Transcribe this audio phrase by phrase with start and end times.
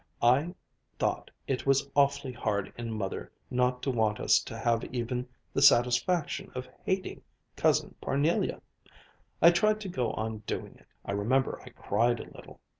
[0.23, 0.55] I
[0.97, 5.61] thought it was awfully hard in Mother not to want us to have even the
[5.61, 7.21] satisfaction of hating
[7.55, 8.61] Cousin Parnelia!
[9.43, 10.87] I tried to go on doing it.
[11.05, 12.59] I remember I cried a little.